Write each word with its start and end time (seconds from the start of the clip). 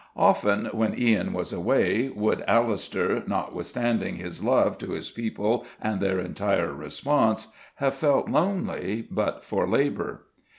Often 0.17 0.65
when 0.73 0.97
Ian 0.97 1.31
was 1.31 1.53
away, 1.53 2.09
would 2.15 2.43
Alister, 2.47 3.21
notwithstanding 3.27 4.15
his 4.15 4.43
love 4.43 4.79
to 4.79 4.93
his 4.93 5.11
people 5.11 5.63
and 5.79 6.01
their 6.01 6.17
entire 6.17 6.73
response, 6.73 7.49
have 7.75 7.93
felt 7.93 8.27
lonely 8.27 9.07
but 9.11 9.45
for 9.45 9.67
labour. 9.67 10.23